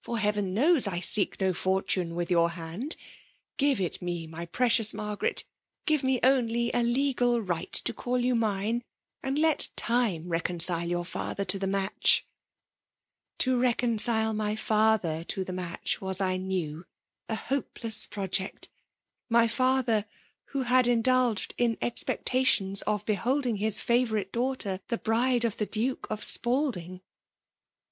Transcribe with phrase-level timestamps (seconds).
[0.17, 2.95] Heaven knows, I seek no for tune with your hand!
[3.59, 5.43] Qire it me, my pse dons Margacet;—
[5.85, 8.81] give me only a legal right to call you mine,
[9.21, 12.25] and let time neooneile your father to the match;'''
[13.45, 16.83] To reconcile myfadier to the matoh'Was/ I knew,
[17.29, 18.71] a hopeless project;
[19.29, 20.07] my father,
[20.45, 25.45] who had indulged in expectations of beholding his 8S8 EKliAUE DOMIHATiOH^ fayourite daughter the bride
[25.45, 27.01] of the Duke it Spalding